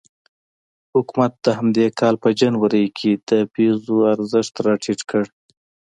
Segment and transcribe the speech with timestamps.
[0.93, 5.23] حکومت د همدې کال په جنوري کې د پیزو ارزښت راټیټ کړ.